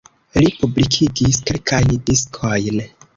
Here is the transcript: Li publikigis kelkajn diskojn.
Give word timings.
Li 0.37 0.47
publikigis 0.61 1.39
kelkajn 1.49 1.93
diskojn. 2.09 2.81